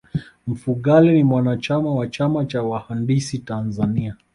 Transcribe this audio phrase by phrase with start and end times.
[0.47, 4.15] mfugale ni mwanachama wa chama cha wahandisi tanzania